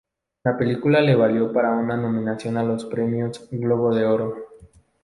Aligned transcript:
La 0.43 0.57
película 0.57 0.99
le 0.99 1.13
valió 1.13 1.53
para 1.53 1.69
una 1.73 1.95
nominación 1.95 2.57
a 2.57 2.63
los 2.63 2.85
Premios 2.85 3.47
Globo 3.51 3.93
de 3.93 4.05
Oro. 4.07 4.35